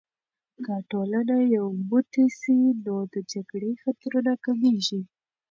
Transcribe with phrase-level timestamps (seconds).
[0.65, 5.01] که ټولنه یو موټی سي، نو د جګړې خطرونه کمېږي.